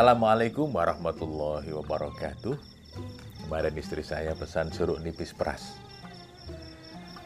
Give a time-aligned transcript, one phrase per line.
[0.00, 2.56] Assalamualaikum warahmatullahi wabarakatuh.
[3.44, 5.76] Kemarin istri saya pesan jeruk nipis peras.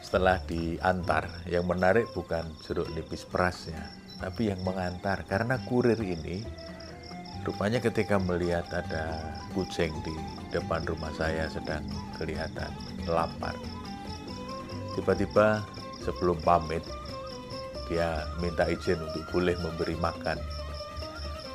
[0.03, 3.79] Setelah diantar, yang menarik bukan jeruk nipis perasnya,
[4.19, 5.23] tapi yang mengantar.
[5.23, 6.43] Karena kurir ini,
[7.47, 9.23] rupanya ketika melihat ada
[9.55, 10.11] kucing di
[10.51, 11.87] depan rumah saya sedang
[12.19, 12.75] kelihatan
[13.07, 13.55] lapar.
[14.99, 15.63] Tiba-tiba
[16.03, 16.83] sebelum pamit,
[17.87, 20.54] dia minta izin untuk boleh memberi makan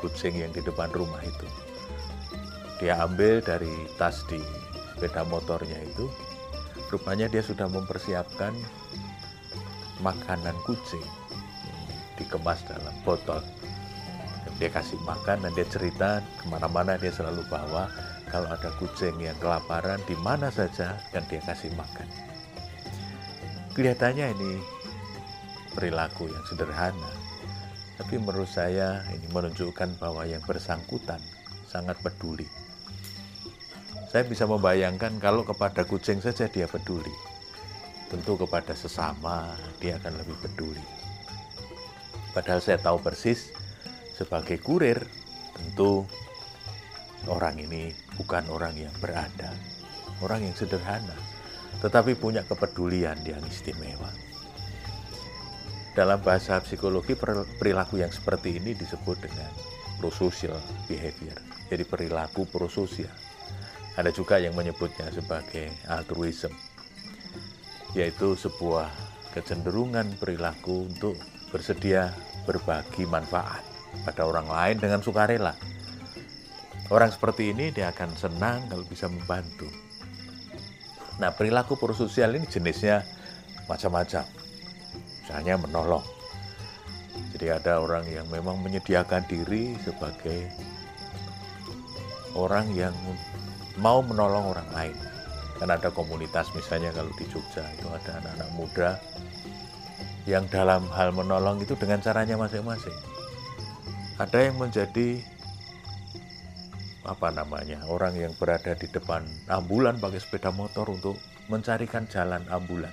[0.00, 1.46] kucing yang di depan rumah itu.
[2.80, 4.40] Dia ambil dari tas di
[4.96, 6.08] sepeda motornya itu,
[6.88, 8.56] rupanya dia sudah mempersiapkan
[10.00, 11.04] makanan kucing
[12.16, 13.44] dikemas dalam botol.
[14.60, 17.88] Dia kasih makan dan dia cerita ke mana-mana dia selalu bawa
[18.28, 22.04] kalau ada kucing yang kelaparan di mana saja dan dia kasih makan.
[23.72, 24.52] Kelihatannya ini
[25.72, 27.12] perilaku yang sederhana,
[28.00, 31.20] tapi menurut saya ini menunjukkan bahwa yang bersangkutan
[31.68, 32.48] sangat peduli.
[34.08, 37.12] Saya bisa membayangkan kalau kepada kucing saja dia peduli.
[38.08, 39.52] Tentu kepada sesama
[39.84, 40.80] dia akan lebih peduli.
[42.32, 43.52] Padahal saya tahu persis
[44.16, 44.96] sebagai kurir
[45.52, 46.08] tentu
[47.28, 49.52] orang ini bukan orang yang berada.
[50.24, 51.20] Orang yang sederhana.
[51.84, 54.29] Tetapi punya kepedulian yang istimewa.
[55.90, 57.18] Dalam bahasa psikologi
[57.58, 59.50] perilaku yang seperti ini disebut dengan
[59.98, 60.54] prosocial
[60.86, 61.34] behavior.
[61.66, 63.10] Jadi perilaku prososial.
[63.98, 66.54] Ada juga yang menyebutnya sebagai altruism,
[67.98, 68.86] yaitu sebuah
[69.34, 71.18] kecenderungan perilaku untuk
[71.50, 72.14] bersedia
[72.46, 73.66] berbagi manfaat
[74.06, 75.58] pada orang lain dengan sukarela.
[76.90, 79.66] Orang seperti ini dia akan senang kalau bisa membantu.
[81.18, 83.02] Nah, perilaku prososial ini jenisnya
[83.66, 84.39] macam-macam
[85.30, 86.02] misalnya menolong.
[87.30, 90.50] Jadi ada orang yang memang menyediakan diri sebagai
[92.34, 92.90] orang yang
[93.78, 94.96] mau menolong orang lain.
[95.62, 98.90] Kan ada komunitas misalnya kalau di Jogja itu ada anak-anak muda
[100.26, 102.98] yang dalam hal menolong itu dengan caranya masing-masing.
[104.18, 105.22] Ada yang menjadi
[107.06, 112.92] apa namanya orang yang berada di depan ambulan pakai sepeda motor untuk mencarikan jalan ambulan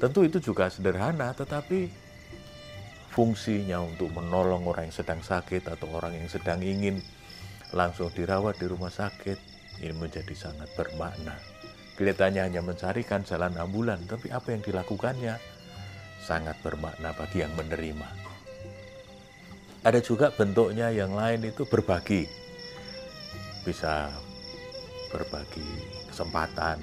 [0.00, 1.88] Tentu itu juga sederhana, tetapi
[3.12, 7.04] fungsinya untuk menolong orang yang sedang sakit atau orang yang sedang ingin
[7.76, 9.36] langsung dirawat di rumah sakit
[9.84, 11.36] ini menjadi sangat bermakna.
[11.96, 15.36] Kelihatannya hanya mencarikan jalan ambulan, tapi apa yang dilakukannya
[16.24, 18.08] sangat bermakna bagi yang menerima.
[19.82, 22.24] Ada juga bentuknya yang lain itu berbagi.
[23.66, 24.08] Bisa
[25.10, 25.68] berbagi
[26.08, 26.78] kesempatan,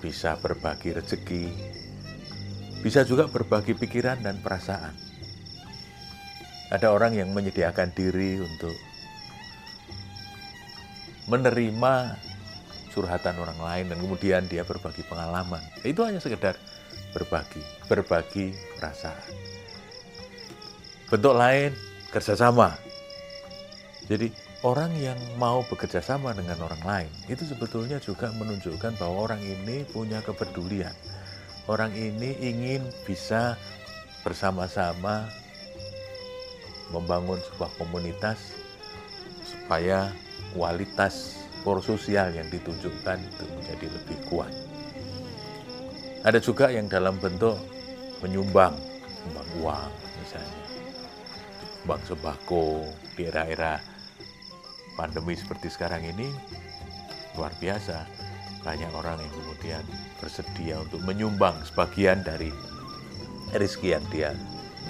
[0.00, 1.46] bisa berbagi rezeki,
[2.78, 4.94] bisa juga berbagi pikiran dan perasaan.
[6.68, 8.76] Ada orang yang menyediakan diri untuk
[11.28, 11.94] menerima
[12.92, 15.60] curhatan orang lain dan kemudian dia berbagi pengalaman.
[15.84, 16.56] Itu hanya sekedar
[17.16, 19.32] berbagi, berbagi perasaan.
[21.08, 21.72] Bentuk lain
[22.12, 22.76] kerjasama.
[24.08, 24.32] Jadi
[24.64, 29.84] orang yang mau bekerja sama dengan orang lain itu sebetulnya juga menunjukkan bahwa orang ini
[29.84, 30.92] punya kepedulian
[31.68, 33.60] orang ini ingin bisa
[34.24, 35.28] bersama-sama
[36.88, 38.56] membangun sebuah komunitas
[39.44, 40.08] supaya
[40.56, 41.44] kualitas
[41.84, 44.52] sosial yang ditunjukkan itu menjadi lebih kuat.
[46.24, 47.60] Ada juga yang dalam bentuk
[48.24, 49.92] menyumbang, menyumbang uang
[50.24, 50.62] misalnya,
[51.84, 53.76] bank sembako di era-era
[54.96, 56.32] pandemi seperti sekarang ini
[57.36, 58.17] luar biasa
[58.68, 59.84] banyak orang yang kemudian
[60.20, 62.52] bersedia untuk menyumbang sebagian dari
[63.56, 64.30] rezeki yang dia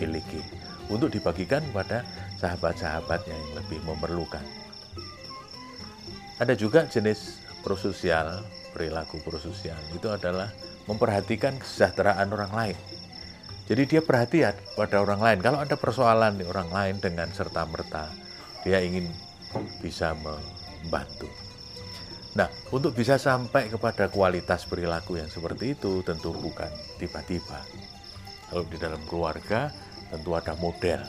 [0.02, 0.42] miliki
[0.90, 2.02] untuk dibagikan kepada
[2.42, 4.42] sahabat-sahabatnya yang lebih memerlukan.
[6.42, 8.42] Ada juga jenis prososial,
[8.74, 10.50] perilaku prososial itu adalah
[10.90, 12.78] memperhatikan kesejahteraan orang lain.
[13.70, 15.38] Jadi dia perhatian pada orang lain.
[15.38, 18.10] Kalau ada persoalan di orang lain dengan serta-merta,
[18.66, 19.06] dia ingin
[19.78, 21.47] bisa membantu.
[22.38, 26.70] Nah, untuk bisa sampai kepada kualitas perilaku yang seperti itu tentu bukan
[27.02, 27.66] tiba-tiba.
[28.46, 29.74] Kalau di dalam keluarga
[30.06, 31.02] tentu ada model,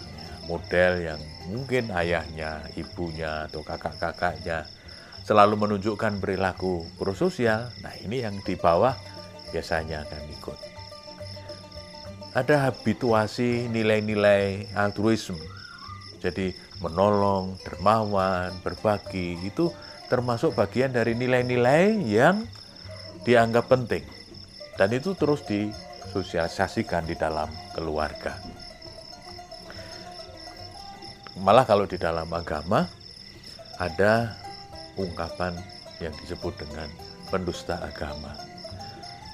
[0.49, 1.21] model yang
[1.53, 4.65] mungkin ayahnya, ibunya, atau kakak-kakaknya
[5.21, 7.69] selalu menunjukkan perilaku prososial.
[7.85, 8.97] Nah, ini yang di bawah
[9.53, 10.59] biasanya akan ikut.
[12.33, 15.37] Ada habituasi nilai-nilai altruisme.
[16.25, 19.69] Jadi menolong, dermawan, berbagi itu
[20.09, 22.43] termasuk bagian dari nilai-nilai yang
[23.23, 24.01] dianggap penting.
[24.75, 27.47] Dan itu terus disosialisasikan di dalam
[27.77, 28.33] keluarga.
[31.39, 32.83] Malah kalau di dalam agama,
[33.79, 34.35] ada
[34.99, 35.55] ungkapan
[36.03, 36.89] yang disebut dengan
[37.31, 38.35] pendusta agama.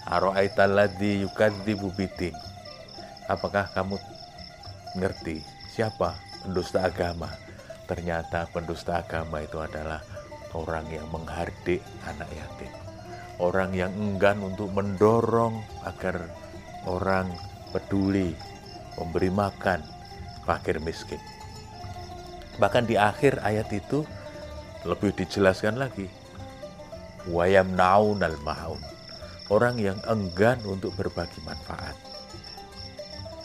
[0.05, 2.35] Aro'aitalladzi yukadzibu bidin.
[3.25, 3.97] Apakah kamu
[5.01, 5.41] ngerti
[5.73, 6.13] siapa
[6.45, 7.29] pendusta agama?
[7.89, 10.01] Ternyata pendusta agama itu adalah
[10.55, 12.71] orang yang menghardik anak yatim.
[13.35, 16.31] Orang yang enggan untuk mendorong agar
[16.87, 17.27] orang
[17.75, 18.31] peduli
[18.95, 19.83] memberi makan
[20.47, 21.19] fakir miskin.
[22.55, 24.07] Bahkan di akhir ayat itu
[24.87, 26.07] lebih dijelaskan lagi.
[27.27, 28.79] Wayam naun al maun.
[29.51, 31.93] Orang yang enggan untuk berbagi manfaat.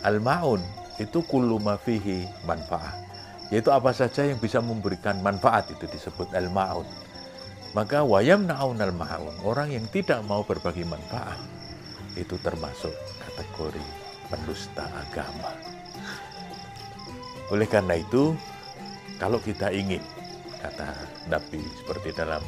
[0.06, 0.62] Al maun
[1.02, 3.09] itu kullu fihi manfaat.
[3.50, 6.86] Yaitu apa saja yang bisa memberikan manfaat itu disebut al maun.
[7.74, 9.34] Maka wayam naun al maun.
[9.42, 11.38] Orang yang tidak mau berbagi manfaat
[12.14, 13.82] itu termasuk kategori
[14.30, 15.50] pendusta agama.
[17.50, 18.38] Oleh karena itu,
[19.18, 20.02] kalau kita ingin,
[20.62, 20.94] kata
[21.26, 22.42] Nabi seperti dalam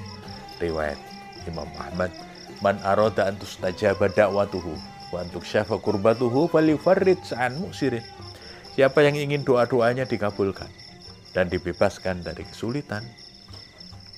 [0.62, 0.98] riwayat
[1.50, 2.14] Imam Ahmad,
[2.62, 4.78] man aroda antus najaba dakwatuhu
[5.10, 8.06] wa antuk syafa kurbatuhu falifarrid sa'an musirin.
[8.78, 10.70] Siapa yang ingin doa-doanya dikabulkan
[11.32, 13.04] dan dibebaskan dari kesulitan,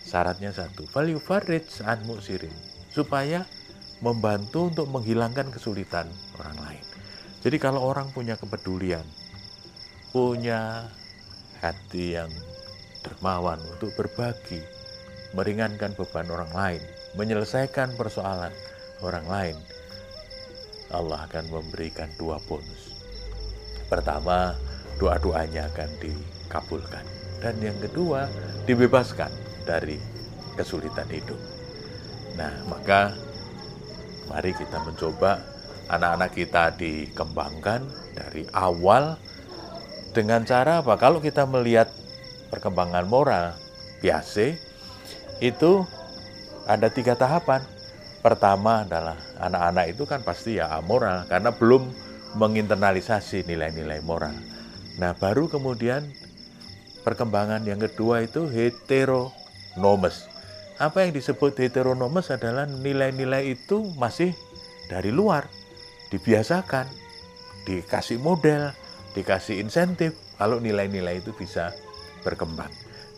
[0.07, 2.53] syaratnya satu, falifarrid sa'an musirin.
[2.95, 3.43] Supaya
[4.03, 6.07] membantu untuk menghilangkan kesulitan
[6.39, 6.85] orang lain.
[7.43, 9.03] Jadi kalau orang punya kepedulian,
[10.15, 10.87] punya
[11.59, 12.31] hati yang
[13.03, 14.63] dermawan untuk berbagi,
[15.35, 16.83] meringankan beban orang lain,
[17.19, 18.55] menyelesaikan persoalan
[19.03, 19.57] orang lain,
[20.95, 22.95] Allah akan memberikan dua bonus.
[23.91, 24.55] Pertama,
[24.99, 27.05] doa-doanya akan dikabulkan.
[27.43, 28.31] Dan yang kedua,
[28.65, 29.29] dibebaskan
[29.69, 30.01] dari
[30.57, 31.39] kesulitan hidup.
[32.35, 33.15] Nah, maka
[34.31, 35.45] mari kita mencoba
[35.93, 37.85] anak-anak kita dikembangkan
[38.17, 39.21] dari awal
[40.15, 40.97] dengan cara apa?
[40.97, 41.91] Kalau kita melihat
[42.49, 43.59] perkembangan moral
[44.01, 44.55] biasa,
[45.43, 45.83] itu
[46.65, 47.61] ada tiga tahapan.
[48.25, 51.93] Pertama adalah anak-anak itu kan pasti ya amoral karena belum
[52.41, 54.33] menginternalisasi nilai-nilai moral.
[54.99, 56.07] Nah baru kemudian
[57.03, 60.31] perkembangan yang kedua itu heteronomes.
[60.79, 64.35] Apa yang disebut heteronomes adalah nilai-nilai itu masih
[64.91, 65.47] dari luar,
[66.11, 66.91] dibiasakan,
[67.63, 68.75] dikasih model,
[69.15, 71.71] dikasih insentif kalau nilai-nilai itu bisa
[72.27, 72.71] berkembang.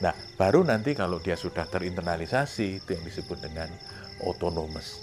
[0.05, 3.73] Nah, baru nanti kalau dia sudah terinternalisasi, itu yang disebut dengan
[4.28, 5.00] otonomus.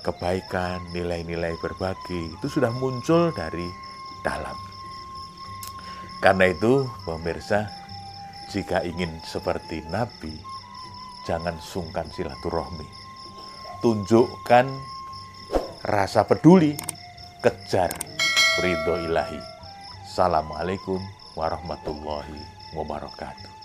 [0.00, 3.68] Kebaikan, nilai-nilai berbagi, itu sudah muncul dari
[4.24, 4.71] dalam.
[6.22, 7.66] Karena itu, pemirsa,
[8.54, 10.30] jika ingin seperti Nabi,
[11.26, 12.86] jangan sungkan silaturahmi.
[13.82, 14.70] Tunjukkan
[15.82, 16.78] rasa peduli,
[17.42, 17.90] kejar
[18.62, 19.42] ridho ilahi.
[20.06, 21.02] Assalamualaikum
[21.34, 22.38] warahmatullahi
[22.78, 23.61] wabarakatuh.